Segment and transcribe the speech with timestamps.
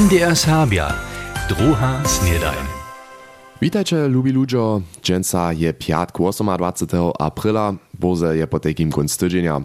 [0.00, 0.92] MDR Serbia,
[1.48, 2.64] druha snedajn.
[3.60, 4.80] Witajcie, lubi ludzo.
[5.02, 7.12] Dżęca je piatk 28.
[7.18, 9.60] aprila, boze je po takim konc tydzienia.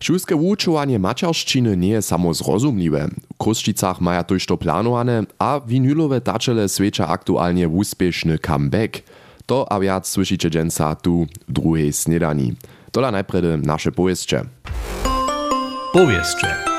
[0.00, 3.06] Šulske wučovanje mačarščiny nie je samo zrozumliwe.
[3.06, 9.02] W Kruščicach maja to planowane, a winylowe taczele swecza aktualnie uspieszny comeback.
[9.46, 12.54] To a słyszycie dżęca tu w drugiej snedani.
[12.92, 14.44] Dola najpredy nasze powieście.
[15.92, 16.75] Powieście.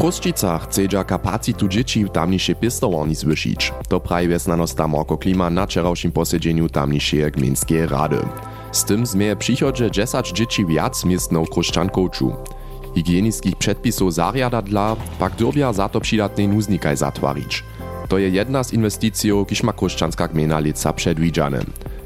[0.00, 3.72] Kruščicach chcedza kapacitu dzieci w tamniejszej pistowarni zwyšić.
[3.88, 8.18] To prawi wiesnanosta Marko Klima na wczorajszym posiedzeniu tamniejszej gminskiej rady.
[8.72, 12.32] Z tym zmieje przychodzie 10 dzieci wiac miestną kruszczankołczu.
[12.94, 17.64] Higienickich przepisów zariada dla, pak dyrbia za to przydatnej nuznikaj zatwarić.
[18.08, 21.60] To je jedna z inwestycji, kiż ma kruszczanska gmina lica przedwidziane.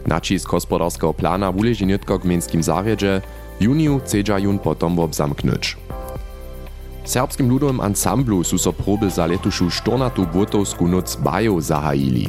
[0.06, 3.20] Nacisk gospodarskiego plana wuleży nie tylko gminskim zarjedzie,
[3.60, 5.76] juniu chcedza jun potom obzamknąć.
[7.04, 12.28] Serbskim ludowym ansamblu su so proby za letušu štornatu błotowsku noc bajów zahajili.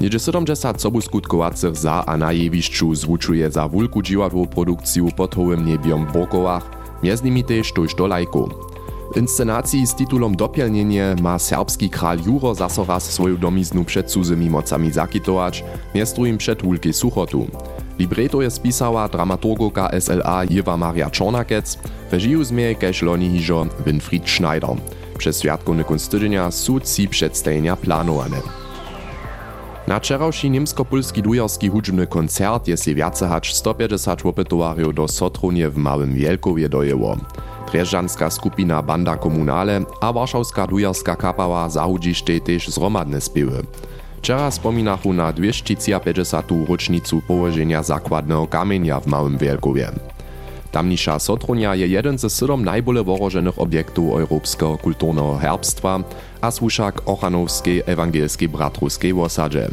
[0.00, 5.66] Niedzie 70 sobu skutkowacych za a na jewiszczu zwuczuje za wulku dziwadłą produkcję pod hołym
[5.66, 6.70] niebiom w Borkowach,
[7.02, 8.50] między nimi też tuż do lajku.
[9.16, 14.92] Inscenacji z tytułom Dopielnienie ma serbski kral Juro zaso raz swoją domiznu przed cudzymi mocami
[14.92, 17.46] zakitować, miastrujem przed wulki suchotu.
[17.98, 21.78] Libreto je spisała dramaturgoka SLA Jewa Maria Czornakec,
[22.12, 23.40] reżiju zmieje keś loni
[23.86, 24.70] Winfried Schneider.
[25.18, 28.36] Przez świadkowny kunst tydzienia su ci przedstawienia planowane.
[29.86, 35.76] Na wczorajszy niemsko-polski dujarski hudźbny koncert je się wiace hać 150 łopetowarjów do Sotronie w
[35.76, 37.16] Małym Wielkowie dojęło.
[37.72, 43.62] Drzeżanska skupina Banda Komunale a warszawska dujarska kapała zahudzište też zromadne spiewy.
[44.26, 46.46] Wczoraj wspominachu na 250.
[46.68, 49.90] rocznicu położenia zakładnego kamienia w Małym Wielkowie.
[50.72, 53.58] Tamnisza Sotronia je jeden ze siedem najbole woroženych
[54.10, 56.00] europejskiego kulturnego herbstwa,
[56.40, 59.68] a słuszak Ochanowskiej Ewangelskiej Bratrowskiej wosadzie.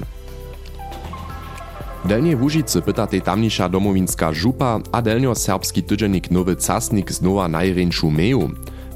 [2.06, 3.22] Delnie Łužicy pyta tej
[3.70, 8.50] domowinska żupa, a delnio serbski tydziennik Nowy Casnik znowa najręczu meju.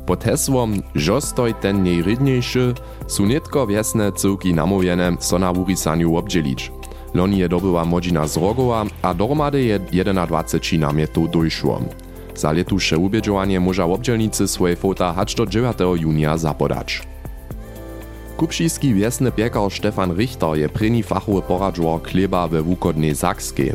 [0.08, 2.74] Pod hesłom «Żostoj ten najrydniejszy»
[3.08, 6.72] su nitko wiesne cyłki namówiene, so na wurisaniu obdzielić.
[7.14, 11.82] Loni je dobyła modzina z Rogowa, a dohromady je 21 namietów dojszło.
[12.36, 17.02] Za letusze ubiedzowanie może obdzielnicy swoje fota hać do 9 junia zapodać.
[18.38, 23.74] Kupšiski wiesny piekar Stefan Richter je preni fachowy poradżor chleba we wukodnej Sakskiej.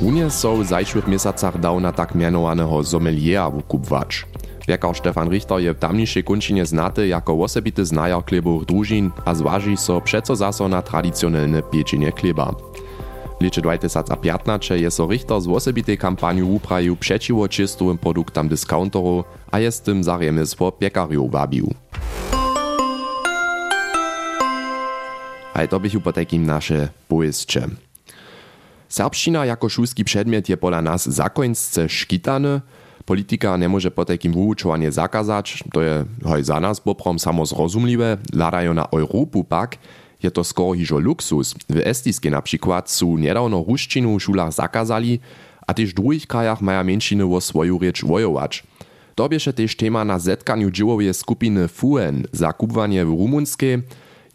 [0.00, 4.26] Unie są w zajszłych miesacach dał na tak mianowanego sommeliera wukupwać.
[4.66, 9.76] Piekar Stefan Richter je w tamniejszej kończynie znaty jako osobity znajar chlebowych drużin, a zważy
[9.76, 12.54] so przeco zaso na tradycjonalne pieczenie chleba.
[13.40, 19.72] Lecie 2015 je so Richter z osobitej kampanii upraju przeciwo czystowym produktom discounterów, a je
[19.72, 20.18] z tym za
[20.78, 21.74] piekariów wabił.
[25.54, 27.68] A to bych po takim nasze powieście.
[28.88, 32.60] Serbština jako šulski przedmiot je pola nas zakończce szkitane.
[33.06, 38.16] Politika nie może po takim wyuczovanie zakazać, to je hoj za nas poprom samo zrozumliwe,
[38.32, 39.76] ladają na Europu pak,
[40.22, 41.54] je to skoro hižo luksus.
[41.68, 45.20] W Estijskiej na przykład su niedawno ruszczinu w szulach zakazali,
[45.66, 48.62] a też w drugich krajach mają mężczyzny o swoją rzecz wojować.
[49.14, 53.82] To bieše też tema na zetkaniu dziełowej skupiny FUN za kupwanie w rumunskiej.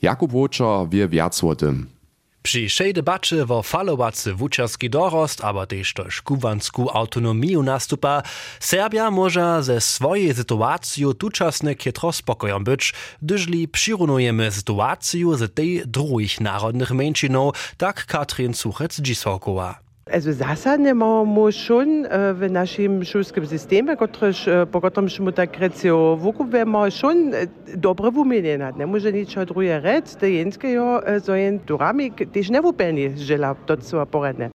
[0.02, 1.99] Jakub Wočer wie wiac o tym.
[2.44, 8.24] Przy szej debacie o falowacy wuczerski dorost, aber też też kubansku autonomię nastupa,
[8.60, 16.42] Serbia może ze swojej sytuacji tuczasne kietro spokojem być, gdyżli przyrunujemy sytuację z tej drugich
[16.42, 19.89] narodnych mężczyznów, tak Katrin Suchec-Dzisokowa.
[20.12, 25.78] Also zasadne moramo schon äh, v našem šolskem sistemu, kotrež, äh, po katerem smo takrat
[25.78, 28.72] se vukupujemo, schon äh, dobre vumenjena.
[28.72, 33.78] Ne može nič druge reči, da jenského zojen tu ramik, tež ne vupeni žela to
[33.78, 34.50] co poredne.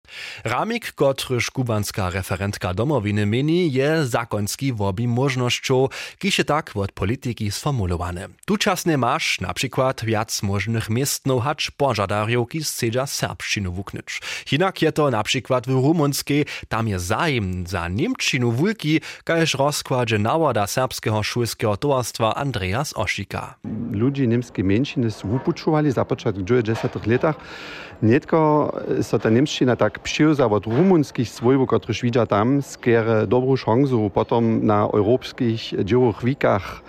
[0.44, 8.28] Ramik, kotryż kubanska referentka domowiny meni, je zakonski wobi możnością, kisze tak od polityki sformulowane.
[8.47, 14.21] Tuczasne masz na przykład wiac możnych miestną hacz pożadariów, ki chcedza serbszczynu wuknyć.
[14.47, 19.54] Hinak je to na przykład przykład w Rumunskiej, tam je zajem za Niemczynu wulki, każ
[19.54, 23.54] rozkładzie nawoda serbskiego szulskiego towarstwa Andreas Oszika.
[23.91, 27.36] Ludzi niemskie mężczyzny wupuczowali za początek w 90 latach.
[28.02, 34.10] Nietko so ta niemszczyna tak przyjęła od rumunskich swojów, którzy widzą tam, skiery dobrą szansę
[34.14, 36.80] potem na europejskich dziełowych wikach.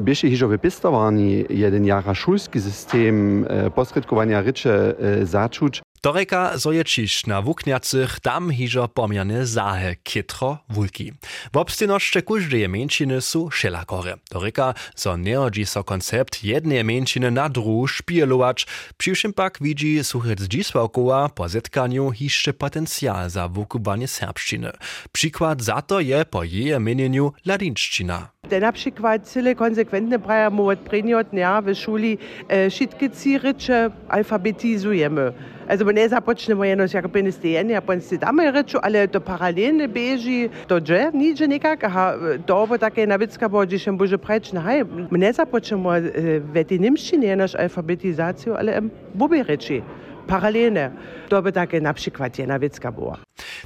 [0.00, 5.83] Bieše hižo wypistowani jeden jara szulski system posredkowania rycze zacząć.
[6.04, 11.16] To reka zo je čiš na wukniacych tam hižo pomierne zahe kitro wulki.
[11.48, 14.20] W obstynoszcze kuždeje menšiny su šelakore.
[14.28, 18.66] To reka zo neodzi so koncept jednej menšiny na dru špielować,
[19.00, 24.72] přiwšim pak widzi suchec dzisławkowa po zetkaniu hiszcze potencjal za wukubanie serbszczyny.
[25.12, 28.28] Przykład za to je po jej mienieniu ladinszczyna.
[28.48, 32.18] Te na przykład cyle konsekwentne prajamo od prednjot dnia w szuli
[32.48, 35.32] e, wszystkie cyrycze alfabetizujemy.
[35.68, 41.36] Also Poloneza počnemo eno čerpenisteni, japonci dame reču, ali to paralelne beži, to že ni
[41.36, 44.82] že nekak, aha, to bo take navicka bo, že bo že preč, nahaj,
[45.14, 49.86] mne započnemo eh, v tej nemščini, naš alfabetizacijo, ali bobi reči.
[50.26, 50.90] Paralelne.
[51.28, 53.18] To by takie na przykład jedna wiecka była.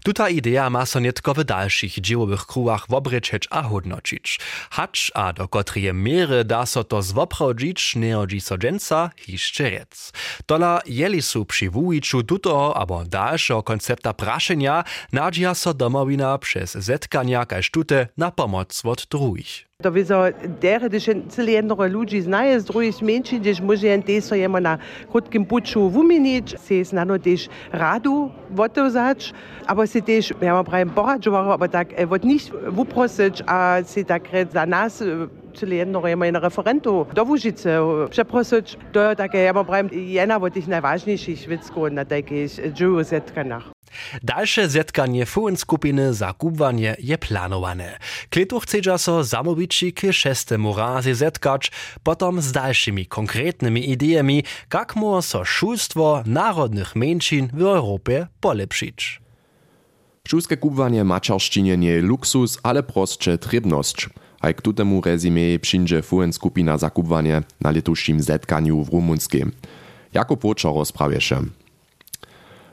[0.05, 4.41] Tuta idea ma so netko w dalszych dziełowych krułach wobryczeć a hodnocić.
[4.71, 10.13] Hacz a do kotrie miery da so to zwoprawdzić neodzi so dżęca hiszcze rec.
[10.47, 17.47] Tola jeli su przy wujiczu tuto abo dalszego koncepta praszenia nadzia so domowina przez zetkania
[17.47, 19.68] kaž tute na pomoc od drugich.
[19.83, 20.15] To wiedzą,
[20.61, 24.79] dere, gdyż cyle jednego ludzi znaje z drugich mężczyzn, gdyż może jen teso jemo na
[25.11, 29.33] krótkim puczu wumienić, se znano też radu wotozać,
[29.67, 34.33] aber se też, ja mam prawie poradzowało, aber tak, wot nicht wuprosić, a se tak
[34.33, 35.05] red za nas,
[35.55, 37.71] cyle jednego jemo na referentu do Łużycy
[38.11, 43.78] przeprosić, to takie, ja mam prawie jedna od tych najważniejszych wiecków na takich dżuju zetkanach.
[44.23, 47.99] Dalsze zetkanie fujen skupiny za kubwanie je planowane.
[48.31, 51.71] Kletu chce so zamobici k šestemu razie zetkać,
[52.03, 54.45] potom z dalszymi konkretnymi ideami,
[54.75, 59.21] jak mu so szulstwo narodnych mężczyzn w Europie polepszyć.
[60.29, 64.09] Šulske kubwanie mačarščine nie luksus, ale prostsze trybność.
[64.41, 69.53] A k tutemu rezime przyjdzie fujen skupina za kubwanie na letušim zetkaniu w Rumunskim.
[70.15, 71.43] Jako Počo rozprawieše.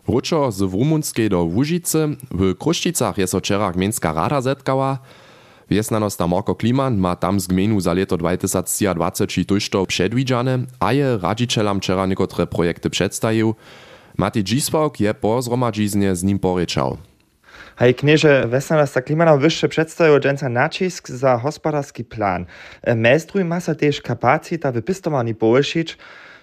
[0.07, 5.01] Ručo z Rumunskiej do Łužice, w Kruščicach je so včera gmenská rada zetkała.
[5.69, 11.81] Wiesnanosta Marko Kliman ma tam z gmenu za leto 2020 tužto předvidžane a je radžičelam
[11.81, 13.55] včera niekotre projekty przedstawił.
[14.17, 15.41] Mati Dzisławk je po
[16.15, 16.97] z nim porečał.
[17.75, 22.45] Hej, knieże Wesnanosta Klimana wyższe przedstawił dżęca nacisk za gospodarski plan.
[22.95, 25.97] Mestruj ma sa też kapacita wypistowani połyšić,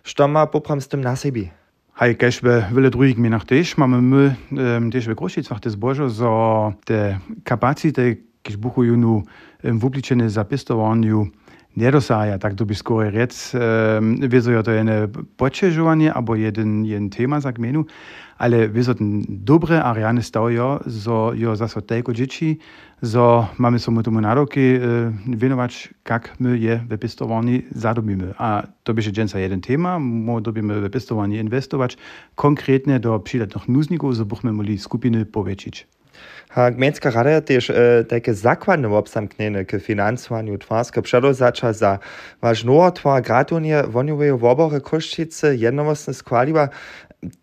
[0.05, 1.62] što ma popram z na.
[2.02, 6.34] V veľa druhých gminách tiež máme my tiež v Krušicách to zbožo, zo
[6.82, 7.14] te
[7.46, 9.25] kapacity, keď buchujú nu um,
[9.62, 10.26] v upličené
[11.76, 13.32] nedosája, tak to by skôr rec.
[13.54, 17.86] Ehm, vyzuje to jen počežovanie, alebo jeden, jeden téma za gmenu,
[18.38, 18.98] ale vyzuje
[19.28, 22.58] dobre a reálne stavio, zo jo zase tejko džiči,
[23.02, 24.80] zo máme somu tomu nároky eh,
[25.38, 28.34] venovať, kak my je vepistovaní zadobíme.
[28.38, 31.96] A to by je dženca jeden téma, mu dobíme vepistovaní investovať
[32.34, 36.01] konkrétne do přídatných núznikov, zo buchme mohli skupiny poväčiť.
[36.72, 41.99] Gmejnska rada też e, takie zakładne obsamknienie k finansowaniu twarska przedozacza za
[42.43, 46.69] wasz nowotwar gratunie woniowej wobory koszcicy jednowostne składiła.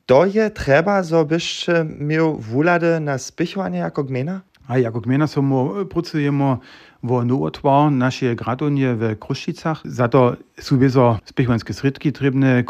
[0.06, 4.41] To je trzeba, byście miał wulady na spichowanie jako gmina?
[4.67, 6.57] A jako gmina samo pracujemy
[7.03, 9.81] wo nowotwar nasze gradonie w Kruščicach.
[9.85, 12.63] Za to są wieso spichwanskie sredki trybne,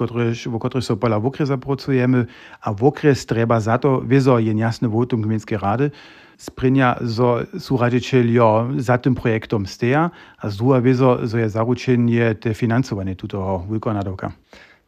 [0.46, 2.26] wo których so pola w okres zapracujemy,
[2.62, 5.92] a w okres treba za to wieso je jasne votum gminskiej rady,
[6.40, 12.36] sprinja, so su radicielio za tym projektom steja, a z druga wieso, so je zaručenie
[12.36, 14.32] te finansowanie tutoho wykonadowka.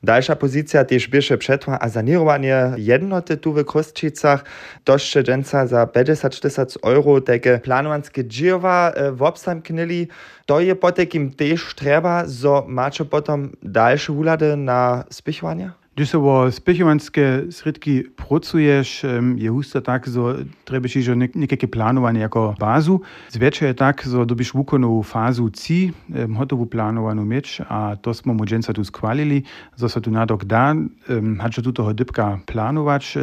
[0.03, 4.45] Dalsza pozycja też bierze przetwa a sanirowanie jednoty tu w Kostčicach.
[4.85, 10.07] Doszcze dżęca za 50 tysięcy euro takie planowanskie dzieła e, w obstamknęli.
[10.45, 15.71] To je po takim też trzeba, so macie potem dalsze ulady na spichowanie?
[15.95, 19.05] Když se o spichovanské sredky pracuješ,
[19.35, 23.01] je husto tak, so trebaš že nekakve plánovanie jako bázu.
[23.27, 25.91] Zväčša je tak, so dobíš wukonovú fázu C,
[26.31, 29.43] hotovú plánovanú meč a to smo mu dženca tu skvalili,
[29.75, 30.71] so sa tu nadok dá,
[31.11, 33.19] hače tu toho dybka plánovač,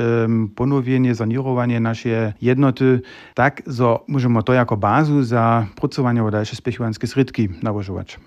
[0.53, 3.01] ponovienie, zanirovanie naše jednoty,
[3.33, 8.21] tak, so môžeme to jako bázu za pracovanie o spichovanské sredky navožovač.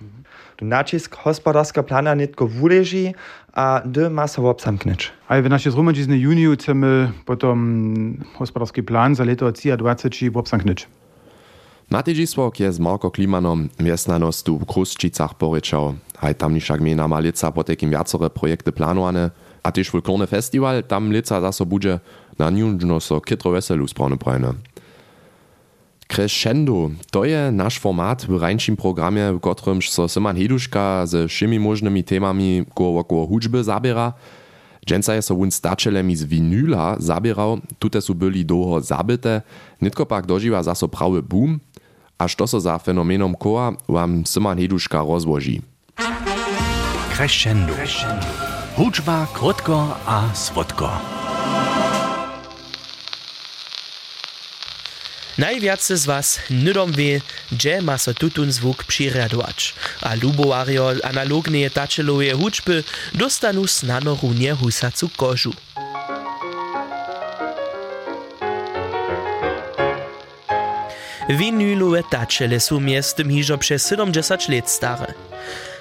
[0.62, 3.14] Nacisk hospodarska plana nitko wuleži,
[3.54, 5.12] a dy ma so obsamknąć.
[5.28, 10.88] A w naszej zgromadzizny juniu chcemy potom hospodarski plan za leto 2020 obsamknąć.
[11.90, 15.94] Matej Dzisłok je z Marko Klimanom wiesnanostu w Kruščicach poryczał.
[16.18, 19.32] Haj tamnisza gmina ma lica po takim wiacore projekty planowane,
[19.64, 22.00] a też folklorny festiwal tam lica zaso budzie
[22.40, 24.54] na niunżno so kitro weselu sprony brajne.
[26.12, 31.60] Crescendo, to je nasz format w rańszym programie, w którym so Simon Heduszka ze wszymi
[31.60, 34.14] możnymi temami koło około hudźby zabiera.
[34.86, 39.42] Dżęca je so wun stačelemi z vinyla zabierał, tute su byli długo zabite,
[39.82, 41.60] nitko pak dożywa zaso prawy boom,
[42.18, 45.62] a što so za fenomenom koła wam Simon Heduszka rozłoży.
[47.16, 47.74] Crescendo.
[48.76, 51.21] Huczba krótko a swodko.
[55.38, 57.22] Najwiace z was nydom wie,
[57.52, 62.84] gdzie ma so tutun zwuk přiradować, a lubowario analogne tačelowe hučby
[63.14, 65.54] dostanu snano runie husacu kožu.
[71.30, 75.14] Winylowe tačele su miestem hižo przez 70 let stare.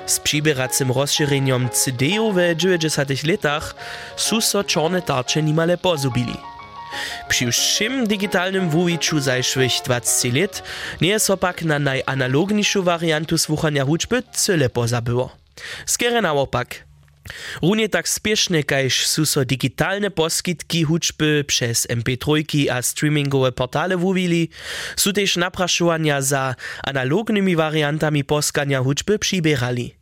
[0.06, 3.74] Z przybieracym rozszerzeniem CD-u w 90 latach
[4.16, 6.49] su so czarne tarcze nimale pozubili.
[7.28, 10.62] Przy všim digitalnym wuwiczu zajszłych 20 lat
[11.00, 15.36] nie so pak na najanalogniejszą wariantu słuchania huczby cyle pozabyło.
[15.86, 16.90] Skiery naopak.
[17.62, 24.48] Runie tak spieszne, kajż su so digitalne poskitki huczby przez MP3 a streamingowe portale wuwili,
[24.96, 29.99] su też napraszowania za analognymi wariantami poskania huczby przybierali.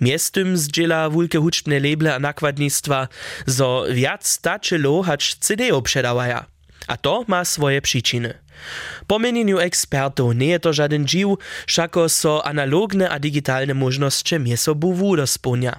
[0.00, 3.08] Miestem zdziela wulke huczbne leble a nakładnictwa,
[3.46, 5.82] zo wiac tačelo hacz CD-o.
[6.86, 8.34] A to ma swoje przyczyny.
[9.06, 14.94] Po mieniu ekspertów nie je to żaden dziw, szako so analogne a digitalne możności miesobu
[14.94, 15.78] wudo spełnia.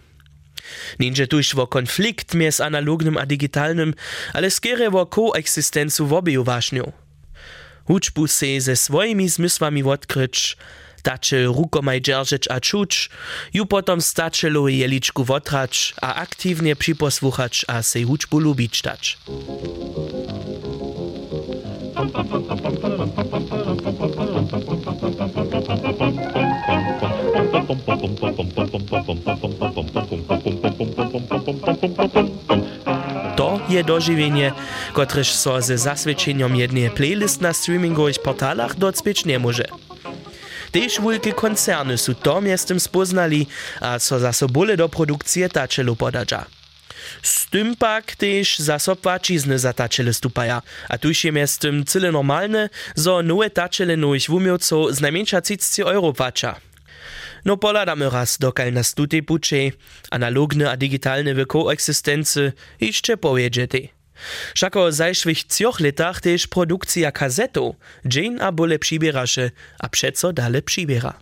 [1.00, 3.94] Ninja tuż wo konflikt mies analognym a digitalnym,
[4.34, 6.92] ale skiery wo koeksistencu w obie uważnią.
[7.88, 10.58] Huczbu se ze swoimi zmysłami odkryć,
[11.02, 13.10] tače rukomaj džeržeć a čuć,
[13.54, 19.18] ju potom stačelo jeličku wotrać, a aktywnie przyposłuchać, a sej huczbu lubić dać.
[33.36, 34.52] To je dożywienie,
[34.94, 39.89] kotreż so ze zasvedčenjom jednej playlist na streamingowych portalach docpieć nie może.
[40.72, 43.48] Tež wielkie koncerny su to miestem spoznali
[43.82, 46.46] a so zaso bole do produkcije tačelu podadža.
[47.22, 52.70] Z tym pak też zasob płacizny za taczele stupaja, a tuż je miestem cyle normalne,
[52.96, 56.14] zo nowe taczele nowych wumioców z najmniejsza 30 euro.
[57.46, 59.72] No poladamy raz dokal nas tutaj pucze,
[60.12, 63.99] analogne a digitalne w koeksistency jeszcze powiedzieć.
[64.56, 71.14] Všako zajšłych cioch letach też produkcja kazetów, dzień a bole przybierasze, a przeco dale przybiera.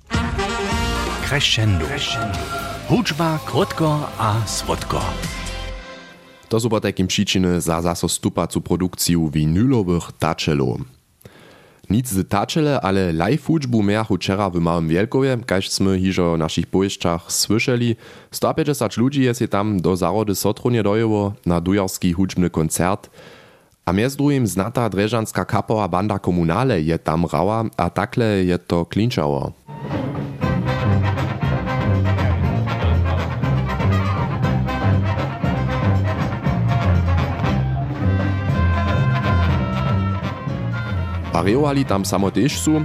[1.29, 1.85] Crescendo.
[2.87, 5.13] Huczba krótko a swodko.
[6.49, 10.96] To są takim przyczyny za zaso stupacu produkciju winylowych tačelów.
[11.89, 16.37] Nic z tačele, ale live hučbu miachu wczera w Małym Wielkowie, kaž sme hižo w
[16.37, 17.95] naszych pojeźdźach słyszeli.
[18.31, 20.83] 150 ludzi jest je tam do zarody Sotronie
[21.45, 23.09] na dujarski hučbny koncert.
[23.85, 28.85] A między drugim znata dreżanska kapowa banda komunale je tam rała, a takle je to
[28.85, 29.53] klinčało.
[41.37, 42.81] Parejowali tam samo tež su,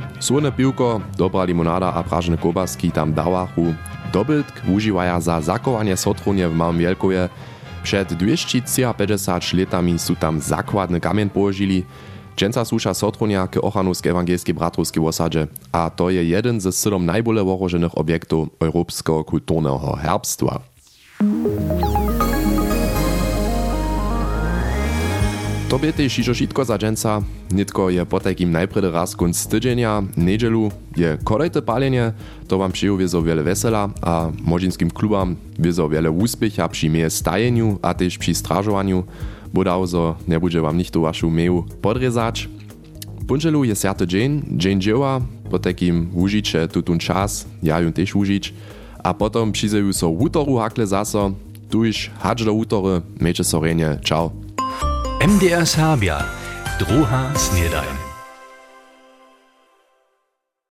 [0.56, 3.72] piwko, dobra limonada a pražne kobaski tam dawachu.
[4.12, 7.28] Dobytk używaja za zakowanie sotronie w Małym Wielkowie.
[7.82, 11.84] Przed 250 latami su tam zakładny kamień położyli.
[12.36, 17.44] Dżęca susza sotronia k Ochanowskiej Ewangelskiej Bratrowskiej osadzie, a to je jeden ze siedem najbole
[17.44, 20.71] wołożonych obiektów europejskiego kulturnego herbstwa.
[25.72, 30.02] To by też iżo šitko za dżęca, nitko je po takim najpredy raz kunc tydzienia,
[30.16, 32.12] niedzielu, je kolejte palenie,
[32.48, 37.78] to wam przyjął wiezo wiele wesela, a młodzinskim klubam wiezo wiele úspěcha przy mie stajeniu,
[37.82, 39.04] a też przy strażowaniu,
[39.54, 42.48] bo dauzo nie będzie wam nichto waszą meju podrezać.
[43.26, 48.54] Punczelu je siaty dzień, dzień dzieła, po takim użycie tutun czas, ja ją też użyć,
[49.04, 51.32] a potom przyzeju so wutoru hakle zaso,
[51.70, 54.41] tuż hacz do wutory, miejcie sorenie, ciao.
[55.22, 56.26] MDR Serbia,
[56.82, 58.01] druha snedajn.